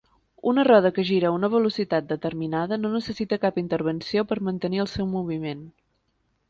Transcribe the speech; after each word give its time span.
Una 0.51 0.61
roda 0.67 0.91
que 0.95 1.03
gira 1.09 1.29
a 1.29 1.33
una 1.39 1.49
velocitat 1.55 2.07
determinada 2.13 2.81
no 2.81 2.91
necessita 2.97 3.41
cap 3.45 3.61
intervenció 3.67 4.29
per 4.33 4.43
mantenir 4.49 4.85
el 4.87 4.93
seu 4.99 5.11
moviment. 5.17 5.65